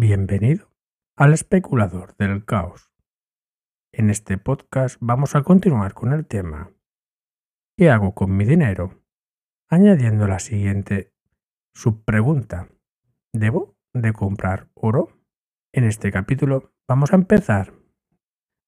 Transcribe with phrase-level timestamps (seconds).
[0.00, 0.70] Bienvenido
[1.16, 2.92] al especulador del caos.
[3.92, 6.70] En este podcast vamos a continuar con el tema
[7.76, 9.02] ¿Qué hago con mi dinero?
[9.68, 11.12] Añadiendo la siguiente
[11.74, 12.68] subpregunta.
[13.32, 15.18] ¿Debo de comprar oro?
[15.74, 17.72] En este capítulo vamos a empezar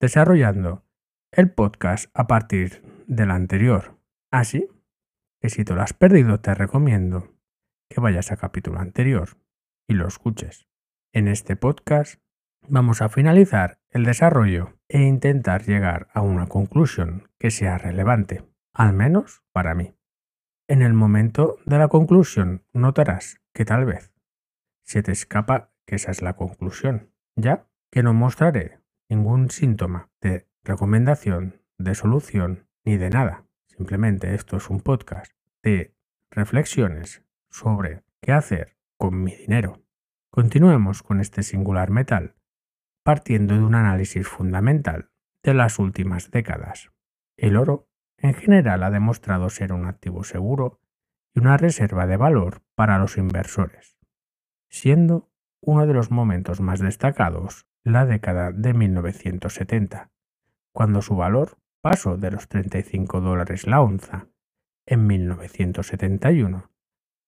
[0.00, 0.84] desarrollando
[1.30, 3.96] el podcast a partir del anterior.
[4.32, 4.68] Así
[5.40, 7.32] que si te lo has perdido te recomiendo
[7.88, 9.38] que vayas al capítulo anterior
[9.88, 10.71] y lo escuches.
[11.14, 12.22] En este podcast
[12.66, 18.94] vamos a finalizar el desarrollo e intentar llegar a una conclusión que sea relevante, al
[18.94, 19.94] menos para mí.
[20.68, 24.14] En el momento de la conclusión notarás que tal vez
[24.84, 28.78] se te escapa que esa es la conclusión, ya que no mostraré
[29.10, 33.44] ningún síntoma de recomendación, de solución ni de nada.
[33.66, 35.30] Simplemente esto es un podcast
[35.62, 35.94] de
[36.30, 39.81] reflexiones sobre qué hacer con mi dinero.
[40.34, 42.36] Continuemos con este singular metal,
[43.04, 45.10] partiendo de un análisis fundamental
[45.42, 46.90] de las últimas décadas.
[47.36, 50.80] El oro, en general, ha demostrado ser un activo seguro
[51.34, 53.98] y una reserva de valor para los inversores,
[54.70, 55.30] siendo
[55.60, 60.12] uno de los momentos más destacados la década de 1970,
[60.72, 64.28] cuando su valor pasó de los 35 dólares la onza
[64.86, 66.70] en 1971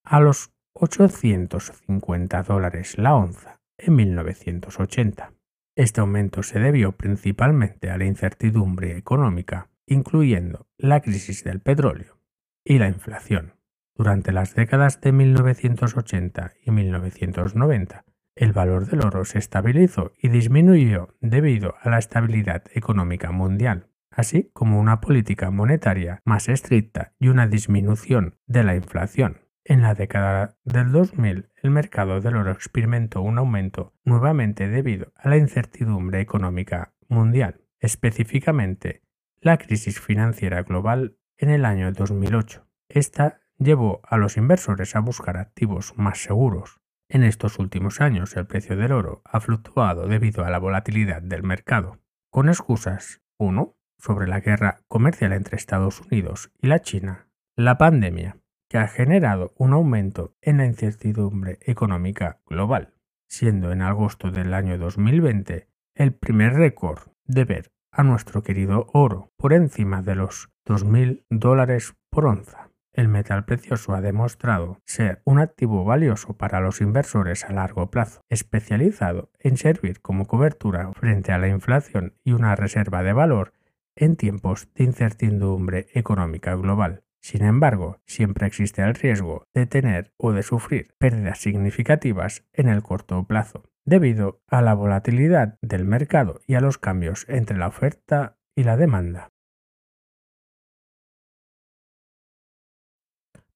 [0.05, 5.33] a los 850 dólares la onza en 1980.
[5.77, 12.19] Este aumento se debió principalmente a la incertidumbre económica, incluyendo la crisis del petróleo
[12.65, 13.55] y la inflación.
[13.95, 21.15] Durante las décadas de 1980 y 1990, el valor del oro se estabilizó y disminuyó
[21.21, 27.47] debido a la estabilidad económica mundial, así como una política monetaria más estricta y una
[27.47, 29.44] disminución de la inflación.
[29.67, 35.31] En la década del 2000, el mercado del oro experimentó un aumento nuevamente debido a
[35.31, 39.03] la incertidumbre económica mundial, específicamente
[39.41, 42.67] la crisis financiera global en el año 2008.
[42.91, 46.83] Esta llevó a los inversores a buscar activos más seguros.
[47.09, 51.43] En estos últimos años el precio del oro ha fluctuado debido a la volatilidad del
[51.43, 53.75] mercado, con excusas 1.
[53.97, 58.37] sobre la guerra comercial entre Estados Unidos y la China, la pandemia
[58.75, 62.93] que ha generado un aumento en la incertidumbre económica global,
[63.29, 69.31] siendo en agosto del año 2020 el primer récord de ver a nuestro querido oro
[69.37, 72.71] por encima de los 2.000 dólares por onza.
[72.93, 78.23] El metal precioso ha demostrado ser un activo valioso para los inversores a largo plazo,
[78.29, 83.53] especializado en servir como cobertura frente a la inflación y una reserva de valor
[83.95, 87.04] en tiempos de incertidumbre económica global.
[87.25, 92.83] Sin embargo, siempre existe el riesgo de tener o de sufrir pérdidas significativas en el
[92.83, 98.37] corto plazo, debido a la volatilidad del mercado y a los cambios entre la oferta
[98.55, 99.31] y la demanda.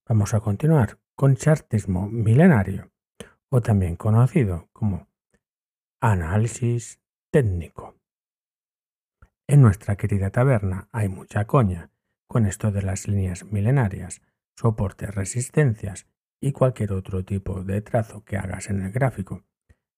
[0.09, 2.91] Vamos a continuar con chartismo milenario,
[3.51, 5.09] o también conocido como
[6.01, 7.97] análisis técnico.
[9.47, 11.91] En nuestra querida taberna hay mucha coña
[12.29, 14.23] con esto de las líneas milenarias,
[14.55, 16.07] soportes, resistencias
[16.41, 19.45] y cualquier otro tipo de trazo que hagas en el gráfico,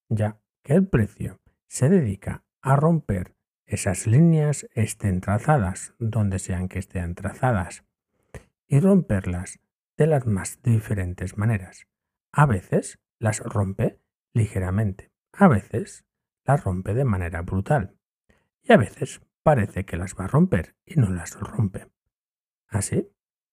[0.08, 3.34] ya que el precio se dedica a romper
[3.66, 7.84] esas líneas estén trazadas donde sean que estén trazadas
[8.66, 9.60] y romperlas
[9.96, 11.86] de las más diferentes maneras.
[12.32, 14.00] A veces las rompe
[14.34, 16.04] ligeramente, a veces
[16.44, 17.94] las rompe de manera brutal
[18.62, 21.86] y a veces parece que las va a romper y no las rompe.
[22.70, 23.12] Así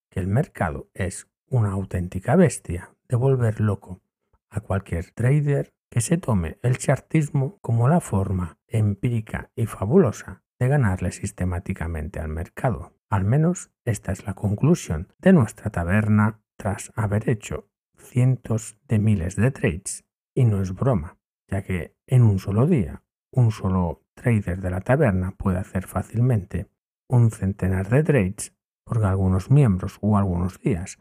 [0.10, 4.02] que el mercado es una auténtica bestia de volver loco
[4.50, 10.68] a cualquier trader que se tome el chartismo como la forma empírica y fabulosa de
[10.68, 12.94] ganarle sistemáticamente al mercado.
[13.10, 19.36] Al menos esta es la conclusión de nuestra taberna tras haber hecho cientos de miles
[19.36, 20.06] de trades.
[20.34, 21.18] Y no es broma,
[21.48, 26.68] ya que en un solo día un solo trader de la taberna puede hacer fácilmente
[27.08, 28.57] un centenar de trades
[28.88, 30.98] porque algunos miembros o algunos días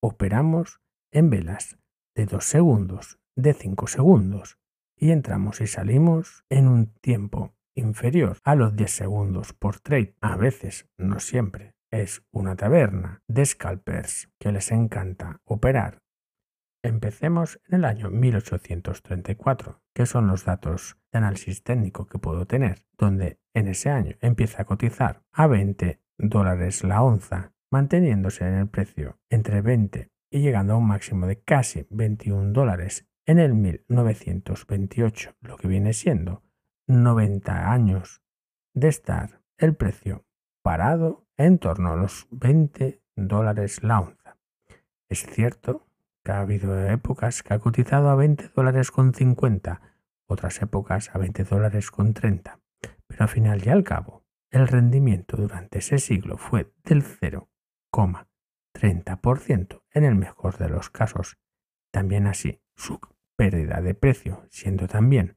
[0.00, 0.80] operamos
[1.12, 1.78] en velas
[2.14, 4.58] de 2 segundos, de 5 segundos,
[4.96, 10.14] y entramos y salimos en un tiempo inferior a los 10 segundos por trade.
[10.20, 16.02] A veces, no siempre, es una taberna de scalpers que les encanta operar.
[16.82, 22.84] Empecemos en el año 1834, que son los datos de análisis técnico que puedo tener,
[22.96, 28.68] donde en ese año empieza a cotizar a 20 dólares la onza, manteniéndose en el
[28.68, 35.36] precio entre 20 y llegando a un máximo de casi 21 dólares en el 1928,
[35.40, 36.42] lo que viene siendo
[36.86, 38.22] 90 años
[38.74, 40.24] de estar el precio
[40.62, 44.38] parado en torno a los 20 dólares la onza.
[45.08, 45.86] Es cierto
[46.24, 49.80] que ha habido épocas que ha cotizado a 20 dólares con 50,
[50.26, 52.60] otras épocas a 20 dólares con 30,
[53.06, 54.25] pero al final y al cabo,
[54.56, 61.36] el rendimiento durante ese siglo fue del 0,30% en el mejor de los casos.
[61.92, 62.98] También así, su
[63.36, 65.36] pérdida de precio, siendo también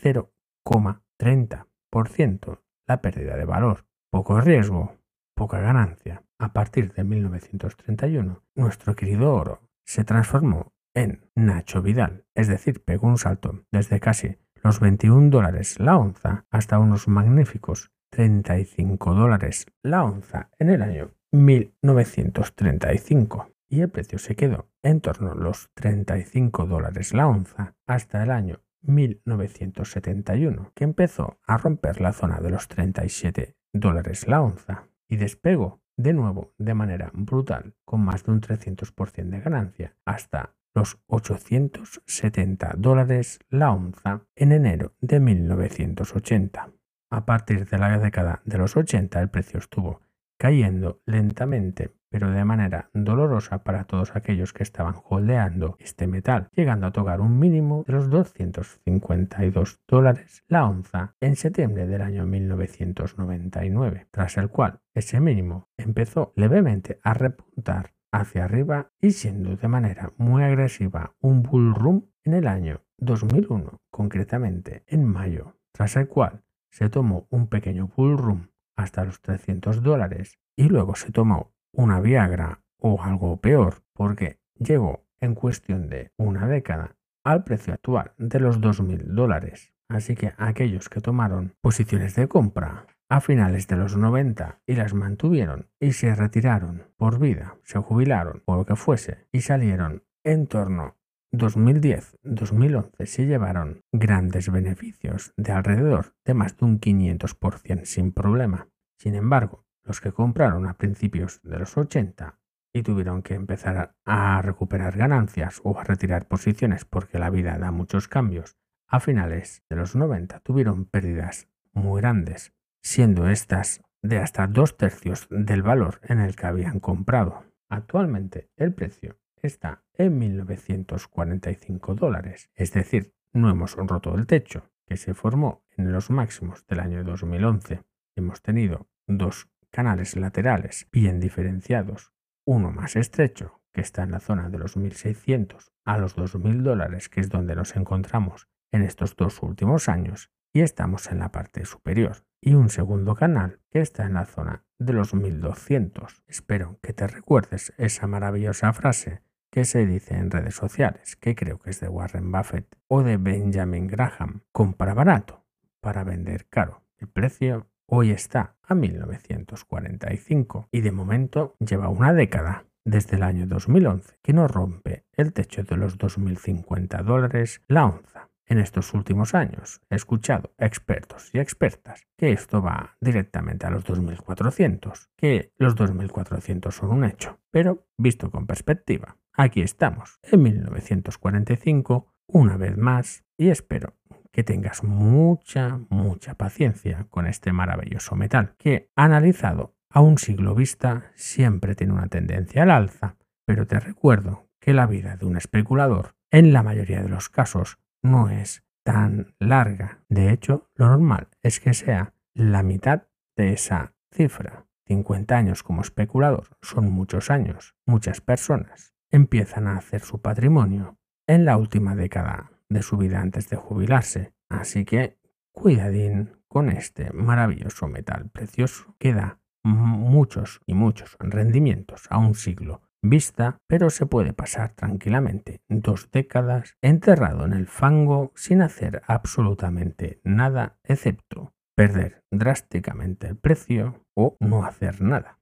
[0.00, 3.88] 0,30% la pérdida de valor.
[4.08, 5.00] Poco riesgo,
[5.34, 6.22] poca ganancia.
[6.38, 13.08] A partir de 1931, nuestro querido oro se transformó en Nacho Vidal, es decir, pegó
[13.08, 20.04] un salto desde casi los 21 dólares la onza hasta unos magníficos 35 dólares la
[20.04, 26.66] onza en el año 1935 y el precio se quedó en torno a los 35
[26.66, 32.68] dólares la onza hasta el año 1971, que empezó a romper la zona de los
[32.68, 38.40] 37 dólares la onza y despegó de nuevo de manera brutal con más de un
[38.40, 46.72] 300% de ganancia hasta los 870 dólares la onza en enero de 1980.
[47.10, 50.00] A partir de la década de los 80 el precio estuvo
[50.38, 56.88] cayendo lentamente pero de manera dolorosa para todos aquellos que estaban holdeando este metal, llegando
[56.88, 64.08] a tocar un mínimo de los 252 dólares la onza en septiembre del año 1999,
[64.10, 70.12] tras el cual ese mínimo empezó levemente a repuntar hacia arriba y siendo de manera
[70.16, 76.42] muy agresiva un bull run en el año 2001, concretamente en mayo, tras el cual
[76.70, 82.00] se tomó un pequeño bull run hasta los 300 dólares y luego se tomó una
[82.00, 88.40] Viagra o algo peor, porque llegó en cuestión de una década al precio actual de
[88.40, 89.72] los 2.000 dólares.
[89.88, 94.94] Así que aquellos que tomaron posiciones de compra a finales de los 90 y las
[94.94, 100.46] mantuvieron y se retiraron por vida, se jubilaron o lo que fuese y salieron en
[100.46, 100.96] torno
[101.32, 108.68] 2010-2011 se llevaron grandes beneficios de alrededor de más de un 500% sin problema.
[108.98, 112.38] Sin embargo, los que compraron a principios de los 80
[112.72, 117.70] y tuvieron que empezar a recuperar ganancias o a retirar posiciones porque la vida da
[117.70, 118.56] muchos cambios,
[118.88, 125.28] a finales de los 90 tuvieron pérdidas muy grandes, siendo estas de hasta dos tercios
[125.30, 127.44] del valor en el que habían comprado.
[127.68, 134.96] Actualmente el precio está en 1945 dólares, es decir, no hemos roto el techo que
[134.96, 137.82] se formó en los máximos del año 2011.
[138.16, 142.12] Hemos tenido dos canales laterales bien diferenciados,
[142.44, 147.08] uno más estrecho, que está en la zona de los 1.600 a los 2.000 dólares,
[147.08, 151.64] que es donde nos encontramos en estos dos últimos años, y estamos en la parte
[151.64, 156.24] superior, y un segundo canal que está en la zona de los 1200.
[156.26, 161.58] Espero que te recuerdes esa maravillosa frase que se dice en redes sociales, que creo
[161.58, 164.42] que es de Warren Buffett o de Benjamin Graham.
[164.52, 165.44] Compra barato
[165.80, 166.82] para vender caro.
[166.98, 173.46] El precio hoy está a 1945 y de momento lleva una década desde el año
[173.46, 178.30] 2011 que no rompe el techo de los 2.050 dólares la onza.
[178.46, 183.84] En estos últimos años he escuchado expertos y expertas que esto va directamente a los
[183.84, 192.12] 2.400, que los 2.400 son un hecho, pero visto con perspectiva, aquí estamos en 1945
[192.26, 193.96] una vez más y espero
[194.30, 201.10] que tengas mucha, mucha paciencia con este maravilloso metal, que analizado a un siglo vista
[201.14, 203.16] siempre tiene una tendencia al alza,
[203.46, 207.78] pero te recuerdo que la vida de un especulador en la mayoría de los casos
[208.02, 210.04] no es tan larga.
[210.08, 214.66] De hecho, lo normal es que sea la mitad de esa cifra.
[214.86, 217.74] 50 años como especulador son muchos años.
[217.86, 223.48] Muchas personas empiezan a hacer su patrimonio en la última década de su vida antes
[223.48, 224.32] de jubilarse.
[224.48, 225.18] Así que
[225.52, 232.82] cuidadín con este maravilloso metal precioso que da muchos y muchos rendimientos a un siglo
[233.02, 240.20] vista, pero se puede pasar tranquilamente dos décadas enterrado en el fango sin hacer absolutamente
[240.24, 245.38] nada excepto perder drásticamente el precio o no hacer nada.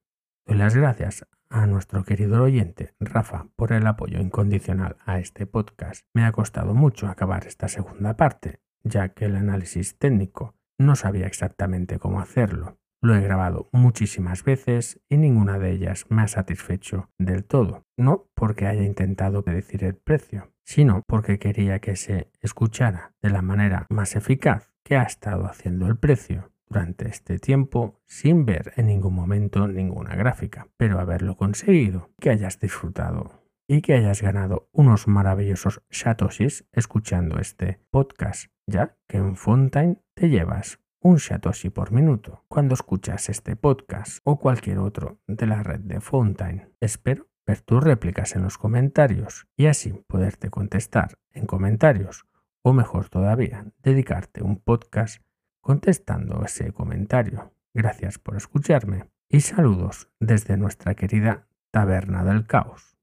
[0.47, 6.07] Doy las gracias a nuestro querido oyente Rafa por el apoyo incondicional a este podcast.
[6.15, 11.27] Me ha costado mucho acabar esta segunda parte, ya que el análisis técnico no sabía
[11.27, 12.79] exactamente cómo hacerlo.
[13.01, 17.85] Lo he grabado muchísimas veces y ninguna de ellas me ha satisfecho del todo.
[17.97, 23.43] No porque haya intentado predecir el precio, sino porque quería que se escuchara de la
[23.43, 28.87] manera más eficaz que ha estado haciendo el precio durante este tiempo sin ver en
[28.87, 35.09] ningún momento ninguna gráfica, pero haberlo conseguido, que hayas disfrutado y que hayas ganado unos
[35.09, 42.45] maravillosos satoshis escuchando este podcast, ya que en Fontaine te llevas un satoshi por minuto
[42.49, 46.71] cuando escuchas este podcast o cualquier otro de la red de Fontaine.
[46.81, 52.27] Espero ver tus réplicas en los comentarios y así poderte contestar en comentarios
[52.63, 55.23] o mejor todavía, dedicarte un podcast
[55.61, 57.53] contestando ese comentario.
[57.75, 62.98] Gracias por escucharme y saludos desde nuestra querida Taberna del Caos.